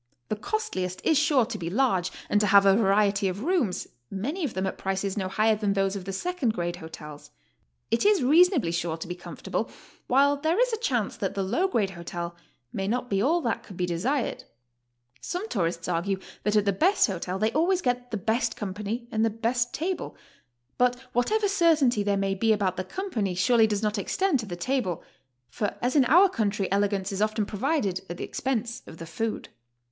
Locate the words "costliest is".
0.35-1.15